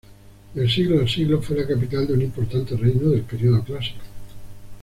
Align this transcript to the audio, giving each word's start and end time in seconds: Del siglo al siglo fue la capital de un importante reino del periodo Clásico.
Del 0.55 0.67
siglo 0.67 0.99
al 0.99 1.07
siglo 1.07 1.43
fue 1.43 1.57
la 1.57 1.67
capital 1.67 2.07
de 2.07 2.13
un 2.13 2.23
importante 2.23 2.75
reino 2.75 3.09
del 3.09 3.21
periodo 3.21 3.63
Clásico. 3.63 4.01